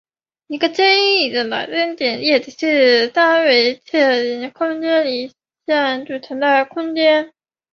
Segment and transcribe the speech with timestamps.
[0.47, 5.31] 一个深一点的经典例子是三维射影空间里
[5.67, 7.31] 线组成的空间。